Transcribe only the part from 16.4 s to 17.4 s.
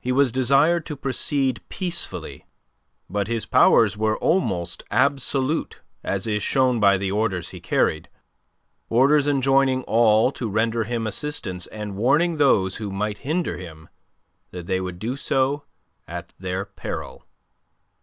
peril.